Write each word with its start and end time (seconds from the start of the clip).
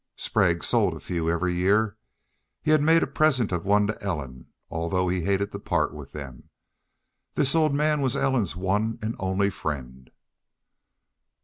Sprague 0.15 0.63
sold 0.63 0.95
a 0.95 0.99
few 0.99 1.29
every 1.29 1.53
year. 1.53 1.95
He 2.63 2.71
had 2.71 2.81
made 2.81 3.03
a 3.03 3.05
present 3.05 3.51
of 3.51 3.65
one 3.65 3.85
to 3.85 4.01
Ellen, 4.01 4.47
although 4.67 5.07
he 5.07 5.21
hated 5.21 5.51
to 5.51 5.59
part 5.59 5.93
with 5.93 6.11
them. 6.11 6.49
This 7.35 7.53
old 7.53 7.75
man 7.75 8.01
was 8.01 8.15
Ellen's 8.15 8.55
one 8.55 8.97
and 9.03 9.15
only 9.19 9.51
friend. 9.51 10.09